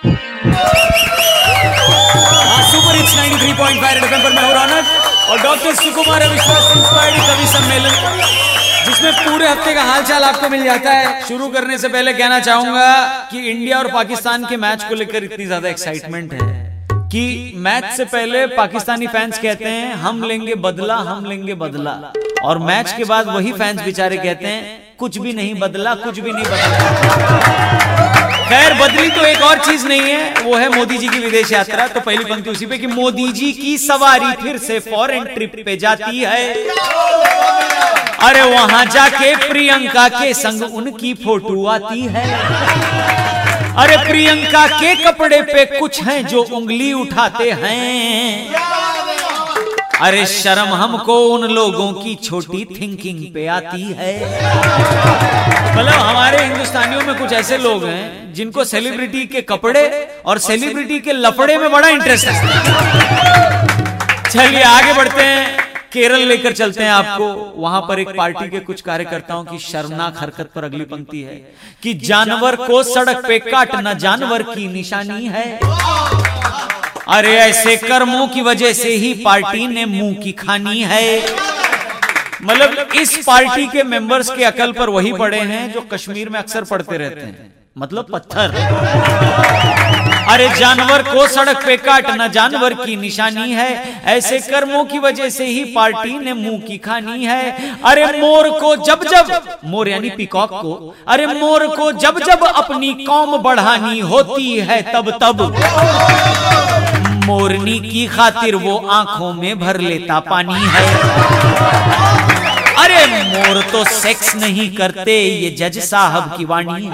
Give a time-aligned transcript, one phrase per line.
[0.00, 0.12] Super
[2.96, 4.52] hits 93.5 red FM पर मैं हूँ
[5.30, 7.96] और डॉक्टर सुकुमार विश्वास इंस्पायर्ड कवि सम्मेलन,
[8.86, 12.86] जिसमें पूरे हफ़्ते का हालचाल आपको मिल जाता है। शुरू करने से पहले कहना चाहूँगा
[13.32, 16.40] कि इंडिया और पाकिस्तान के मैच को लेकर इतनी ज़्यादा एक्साइटमेंट है
[17.12, 21.92] कि मैच से पहले पाकिस्तानी फैंस कहते हैं, हम लेंगे बदला, हम लेंगे बदला।
[22.42, 24.62] और मैच के बाद वही फैंस बेचारे कहते हैं,
[24.98, 28.09] कुछ भी नहीं बदला, कुछ भी नहीं बदला।
[28.50, 31.86] खैर, बदली तो एक और चीज़ नहीं है, वो है मोदी जी की विदेश यात्रा।
[31.88, 35.76] तो पहली पंक्ति उसी पे कि मोदी जी की सवारी फिर से फॉरेन ट्रिप पे
[35.76, 36.54] जाती है।
[38.20, 42.24] अरे वहाँ जाके प्रियंका के संग उनकी फ़ोटो आती है।
[43.76, 48.54] अरे प्रियंका के कपड़े पे कुछ हैं जो उंगली उठाते हैं।
[50.00, 54.14] अरे शर्म हमको उन लोगों की छोटी थिंकिंग पे आती है।
[55.70, 56.29] मतलब हमारे
[56.80, 59.82] हिंदुस्तानियों में कुछ ऐसे लोग हैं जिनको सेलिब्रिटी के कपड़े
[60.26, 62.34] और सेलिब्रिटी के लफड़े में बड़ा इंटरेस्ट है।
[64.30, 65.58] चलिए आगे बढ़ते हैं।
[65.92, 70.50] केरल लेकर चलते हैं आपको। वहाँ पर एक पार्टी के कुछ कार्यकर्ताओं की शर्मनाक हरकत
[70.54, 71.34] पर अगली पंक्ति है
[71.82, 75.58] कि जानवर को सड़क पे काटना जानवर की निशानी है।
[77.08, 81.59] अरे ऐसे कर्मों की वजह से ही पार्टी ने मुँह की खानी है।
[82.42, 86.64] मतलब इस पार्टी के मेंबर्स के अकल पर वही पड़े हैं जो कश्मीर में अक्सर
[86.64, 88.54] पड़ते रहते हैं। मतलब पत्थर।
[90.30, 95.46] अरे जानवर को सड़क पे काटना जानवर की निशानी है। ऐसे कर्मों की वजह से
[95.46, 99.32] ही पार्टी ने मुँह की खानी है। अरे मोर को जब जब
[99.64, 105.10] मोर यानी पिकॉक को अरे मोर को जब जब अपनी कौम बढ़ानी होती है तब
[105.22, 105.36] तब
[107.26, 110.84] मोरनी की खातिर वो आँखों में भर लेता पानी है
[113.00, 115.12] अरे मोर तो सेक्स नहीं करते,
[115.42, 116.90] ये जज साहब की वाणी है।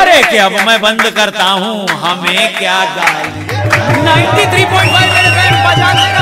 [0.00, 3.22] अरे क्या अब मैं बंद करता हूँ, हमें क्या गाय
[4.04, 6.15] 93.5 थ्री पॉइंट फाइव बजाते